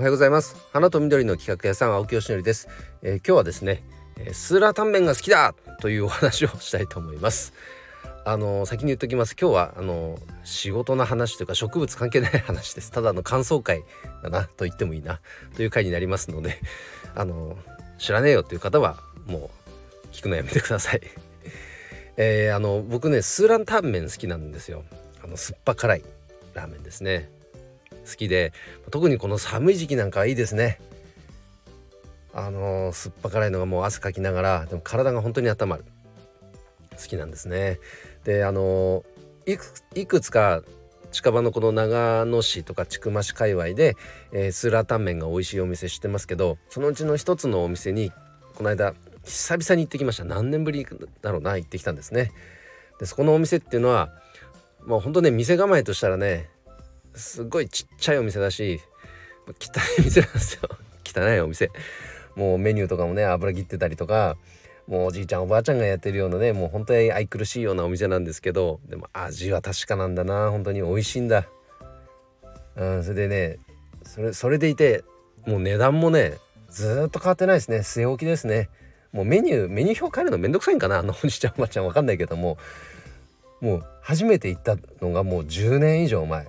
[0.00, 0.56] おはようございます。
[0.72, 2.68] 花と緑の企画屋さん青木よしのりです、
[3.02, 3.84] えー、今日はですね、
[4.16, 7.52] えー、スーラータンメンが好きだというお話をしたいと思います。
[8.24, 9.36] あのー、先に言っときます。
[9.38, 12.90] 今日はあの仕事の話というか植物関係ない話です。
[12.90, 13.84] ただの感想会
[14.22, 15.20] だなと言ってもいいな
[15.54, 16.62] という回になりますので
[17.14, 17.58] あの
[17.98, 18.96] 知らねえよという方は
[19.26, 19.50] も
[20.06, 21.02] う聞くのやめてください。
[22.16, 24.82] えー、あの僕ねスーランタンメン好きなんですよ。
[25.22, 26.04] あの酸っぱ辛い
[26.54, 27.39] ラーメンですね。
[28.08, 28.52] 好きで
[28.90, 30.80] 特にこの寒い時期なんかいいですね。
[32.32, 35.84] あのー、酸っぱ辛いのがもう汗かきながらでも体が本当に温まる。
[36.96, 37.80] 好きなんですね。
[38.24, 39.64] であのー、いく
[39.94, 40.62] いくつか
[41.10, 43.96] 近場のこの長野市とか千曲市界隈で、
[44.32, 48.12] えー、スーラータンメンが美味しいお店知ってますけどそのうちの一つのお店に
[48.54, 50.24] この間久々に行ってきました。
[50.24, 50.86] 何年ぶり
[51.20, 52.32] だろうな行ってきたんですね。
[52.98, 54.10] でそこのお店っていうのは
[54.86, 56.48] もうほんとね店構えとしたらね
[57.14, 58.80] すごいちっちゃいお店だし
[59.48, 60.68] 汚い店なんですよ。
[61.04, 61.70] 汚いお店。
[62.36, 64.36] もうメニューとかもね油切ってたりとか
[64.86, 70.82] もうおじいちゃんおばあちゃんがやってるようなねもう本当に愛くるしいようなお店なんですけどでも味は確かなんだな本当に。
[70.82, 71.48] 美味しいんだ。
[72.76, 73.58] うんそれでね
[74.04, 75.04] それそれでいて
[75.46, 76.38] もう値段もね
[76.70, 77.78] ずっと変わってないですね。
[77.78, 78.68] 据え置きですね。
[79.12, 82.58] もうメニューメニュー表変えるのめんどくさいんかなあのおじいちゃんおばあちゃんわかんないけども。
[83.60, 86.48] もう初めて行ったのがもう10年以上前。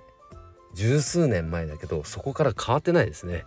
[0.73, 3.45] 十数年前だけどそこから変わってないですね。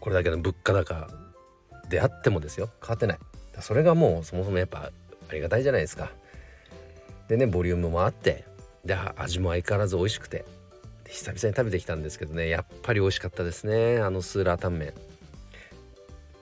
[0.00, 1.08] これだけの物価高
[1.88, 2.68] であってもですよ。
[2.80, 3.18] 変わってない。
[3.60, 4.90] それがもうそもそもやっぱ
[5.28, 6.10] ありがたいじゃないですか。
[7.28, 8.44] でねボリュームもあって
[8.84, 10.44] で味も相変わらず美味しくて
[11.06, 13.98] 久々に食べてきたんですけどねやっぱり美味しかったですね。
[13.98, 14.94] あのスーラータンメン。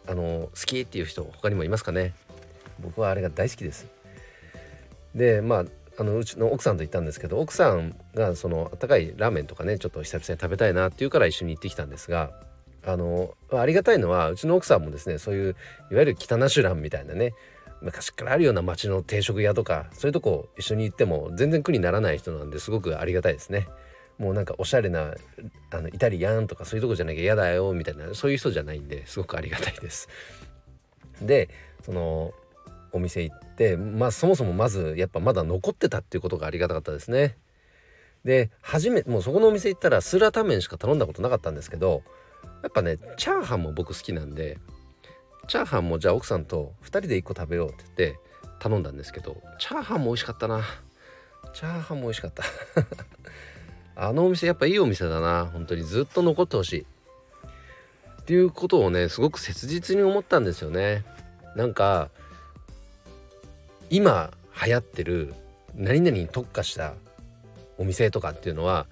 [0.09, 2.15] あの好きっていう人他にもいますかね。
[2.81, 3.87] 僕はあれが大好きです。
[5.15, 5.65] でまあ
[5.99, 12.33] あのうちの奥さんと行ったんですけど奥さんがその温かいラーメンとかねちょっと久々に食べたいなっていうから一緒に行ってきたんですが
[12.85, 15.57] あのありがたいのはうちの奥さんもですねそういう
[15.91, 17.33] いわゆる北ナシュランみたいなね
[17.83, 23.69] 昔からあるような町の定食屋とかそういうとこ一緒に行っても全然苦にならない人なんですごくありがたいですね。
[24.19, 25.15] もうなんかおしゃれな
[25.71, 30.09] あのイタリアンとかそういうとこじゃなきゃ嫌だよみたいなそういう人じゃないんですごくありがたいです。
[31.21, 31.51] で
[31.83, 32.33] その
[32.97, 37.37] お店行ってまあそもそもまずやっぱまだ残ってたっていうことがありがたかったですね。
[38.25, 42.03] で初めもうそこのお店行ったらスーラータンメンしか頼んだことなかったんですけど
[42.63, 44.59] やっぱねチャーハンも僕好きなんで
[45.47, 48.19] チャーハンもじゃあ奥さんと2人で1個食べようって言って
[48.59, 50.65] 頼んだんですけどチャーハンも美味しかったな。
[51.55, 52.43] チャーハンも美味しかった。
[53.97, 55.47] あのお店やっぱいいお店だな。
[55.47, 56.87] 本当にずっと残ってほしい。
[58.21, 61.05] っていうことをねすごく切実に思ったんですよね。
[61.55, 62.11] なんか
[63.91, 64.31] 今
[64.65, 65.35] 流行ってる
[65.75, 66.95] 何々に特化した
[67.79, 68.87] お店とかっていうのは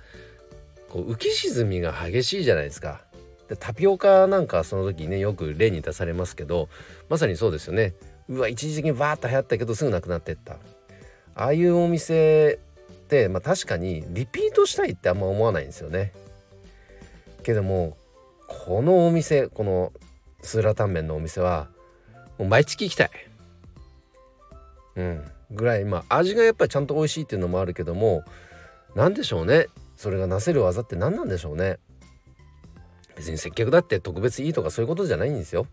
[0.90, 3.00] こう浮き沈みが激しいじゃないですか。
[3.48, 6.68] でタピオカなんかその時ねよく例に出されますけど
[7.08, 7.94] まさにそうですよね。
[8.28, 10.54] うわ一時的にバーッと流行ったけどすぐなくなってった。
[11.34, 12.58] ああいうお店
[12.92, 16.12] って、まあ、確かにリピートしたいってあんま思わないんですよね。
[17.42, 17.96] けども
[18.46, 19.92] このお店この
[20.42, 21.68] スーラータンメンのお店は
[22.38, 23.10] もう毎月行きたい。
[24.96, 25.24] うん。
[25.50, 28.24] ぐらいまあ味がやっぱりちゃんと美味しいっていうのもあるけども
[28.94, 29.66] 何でしょうね。
[29.96, 31.78] それがなせる技って何なんでしょうね。
[33.16, 35.66] 別に接客だって特別いいとかそういうことじゃないんですよ。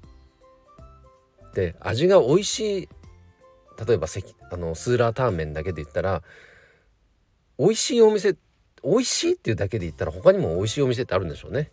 [1.53, 2.89] で味が美味しい
[3.85, 4.07] 例えば
[4.51, 6.21] あのスーラータンメンだけで言ったら
[7.57, 8.35] 美味しいお店
[8.83, 11.71] 美味しいっていうだけで言ったら他にも美味しいお店ってあるんでしょうね。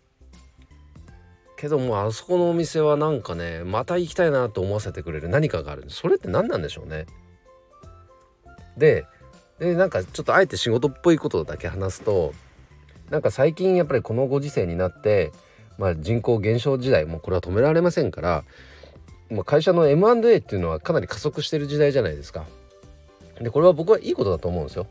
[1.57, 5.85] けどもあそこのお店はなんかねまた行きたいなと思わせてくれる何かがある。
[5.89, 7.05] それって何なんでしょうね。
[8.79, 9.05] で
[9.59, 12.33] でなんかちょっとあえて仕事っぽいことだけ話すと
[13.09, 15.31] なんか最近やっぱりこのご時世になって、
[15.77, 18.43] まあ、人口減少時代もうこれは止められませんから、
[19.29, 22.45] まあ、会社の M&A っていうのはかなり加速してる時代じゃないですか。
[23.41, 24.87] でこれは僕はいいことだと思うんですよ。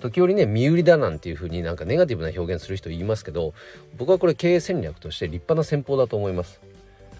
[0.00, 3.52] 時折ね身売りだなんていう風になんかネガティブな表現する人言いますけど
[3.96, 6.60] 僕はこれ経営戦略として立派な戦法だと思います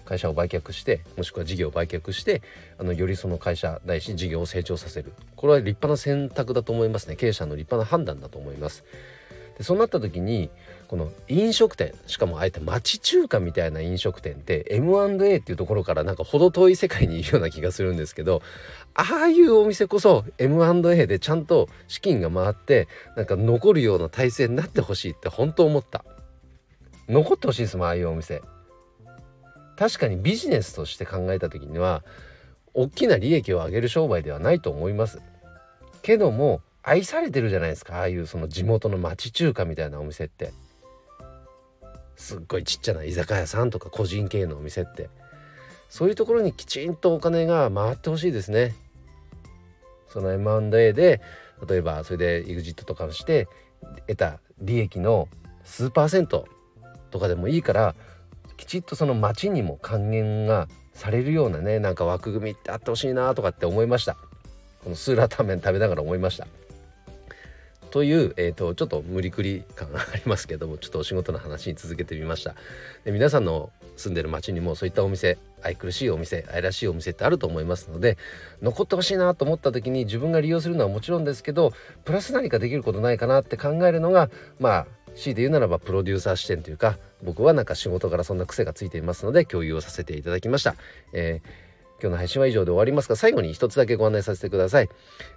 [0.09, 2.41] 会社を売却してもしくは事業を売却して
[2.79, 5.13] あのよりその会社ないし事業を成長させる。
[5.35, 7.15] これは立派な選択だと思いますね。
[7.15, 8.83] 経営者の立派な判断だと思います。
[9.59, 10.49] でそうなった時に
[10.87, 18.41] この飲食店しかもあえて町中華みたいな飲食店って M&A っていうところからなんか程遠い世界にいるような気がするんですけど
[18.95, 26.03] ああいうお店こそ M&A でちゃんと資金が回ってなんか残るような体制になってほしいって本当思った。
[27.09, 28.41] 残ってほしいですもんああいうお店。
[29.79, 32.03] 確かにビジネスとして考えた時には
[32.73, 35.21] 大きな利益を上げる商売ではないと思います。
[36.01, 37.99] けども愛されてるじゃないですか。
[37.99, 40.51] ああいうその地元の町中華みたいなお店って。
[42.17, 45.09] すっごいちっちゃな居酒屋さんとか個人経営のお店って。
[45.87, 48.75] そういうところにきちんとお金が回ってほしいですね。
[50.09, 51.21] その M&A で
[51.65, 53.47] 例えばそれで EXIT とかして
[54.07, 55.29] 得た利益の
[55.63, 56.49] 数パーセント
[57.11, 57.95] とかでもいいから
[58.59, 64.17] きちっとその町にも還元がされるようなねなんか枠組みってあってほしいなとかって思いました。
[64.83, 66.45] このスーラータンメン食べながら思いました。
[67.89, 72.53] という、えーと、ちょっと無理くり感がありますけどもちょっとお仕事の話に続けてみました。
[73.05, 78.17] で皆さんの住んでる町にもそういったお店愛くるしいお店愛らしいお店ってあると思いますので
[78.61, 81.71] 残ってほしいなと思った時に自分が利用するのはもちろんですけど
[82.03, 84.29] プラス何かできることないかなって考えるのが
[84.59, 90.75] まあ強いて言うならばプロデューサー視点というか僕はなんか仕事からそんな癖がついていますので共有をさせていただきました。
[91.13, 91.69] えー
[92.01, 94.89] 今日の配信は以上で終わりますが最後に一つだけご案内させてください、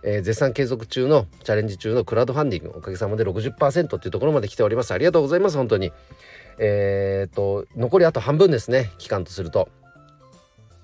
[0.05, 4.93] えー、絶賛継続中のチャレンジ中のクラウドファンディングおかげさまで60%っていうところまで来ております。
[4.93, 5.93] ありがとうございます本当に。
[6.59, 9.69] えー、っと残りあと半分ですね期間とすると。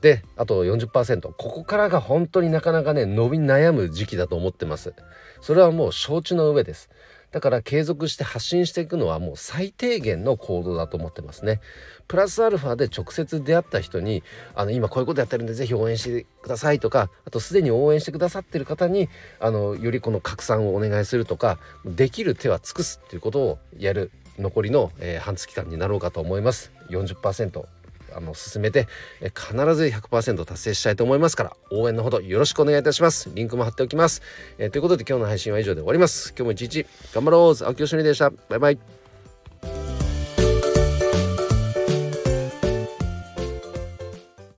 [0.00, 4.94] であと40%ここからが本当になかなかね伸び悩む時期だと思ってます。
[5.40, 6.90] それはもう承知の上です。
[7.30, 11.60] だから継続して発信していくのはもう最低限の行動だと思ってますね。
[12.06, 14.22] プラスアルファで直接出会った人に
[14.54, 19.10] あの今こういうことやってるんで是非応援してくださいとかあとすでに応援してくださってる方に
[19.40, 26.72] あのよりこの拡散をお願いするとかできる手は尽くすっていうことをやる残りの、えー、半月間になろうかと思います。
[26.90, 27.66] 40%
[28.14, 28.88] あの進めて
[29.20, 33.30] え必ず100%達成したいと思いますから応援のほどよろしくお願いいたします。
[33.34, 34.22] リンクも貼っておきます、
[34.58, 36.30] えー、ということで今日の配信は以上で終わります。
[36.30, 37.64] 今日も一日頑張ろう。
[37.64, 38.30] 青木よしみでした。
[38.30, 38.97] バイバイ。